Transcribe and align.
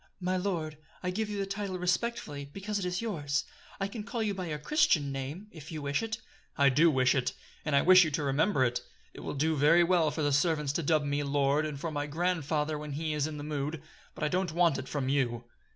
"My 0.19 0.35
lord, 0.35 0.79
I 1.03 1.11
give 1.11 1.29
you 1.29 1.37
the 1.37 1.45
title 1.45 1.77
respectfully, 1.77 2.45
because 2.45 2.79
it 2.79 2.85
is 2.85 3.03
yours. 3.03 3.43
I 3.79 3.87
can 3.87 4.01
call 4.01 4.23
you 4.23 4.33
by 4.33 4.47
your 4.47 4.57
Christian 4.57 5.11
name, 5.11 5.45
if 5.51 5.71
you 5.71 5.79
wish 5.83 6.01
it." 6.01 6.17
"I 6.57 6.69
do 6.69 6.89
wish 6.89 7.13
it: 7.13 7.33
and 7.63 7.75
I 7.75 7.83
wish 7.83 8.03
you 8.03 8.09
to 8.09 8.23
remember 8.23 8.63
it. 8.65 8.81
It 9.13 9.19
will 9.19 9.35
do 9.35 9.55
very 9.55 9.83
well 9.83 10.09
for 10.09 10.23
the 10.23 10.31
servants 10.33 10.73
to 10.73 10.81
dub 10.81 11.03
me 11.03 11.21
'lord' 11.21 11.67
and 11.67 11.79
for 11.79 11.91
my 11.91 12.07
grandfather 12.07 12.79
when 12.79 12.93
he 12.93 13.13
is 13.13 13.27
in 13.27 13.37
the 13.37 13.43
mood; 13.43 13.79
but 14.15 14.23
I 14.23 14.27
don't 14.27 14.51
want 14.53 14.79
it 14.79 14.87
from 14.89 15.07
you." 15.07 15.43